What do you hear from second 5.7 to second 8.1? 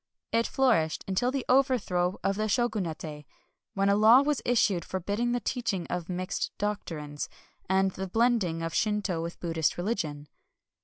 of mixed doctrines, and the